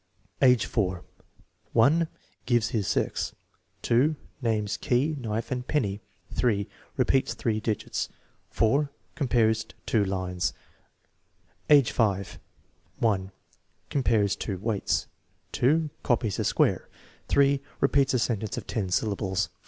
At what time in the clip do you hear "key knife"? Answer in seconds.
4.77-5.51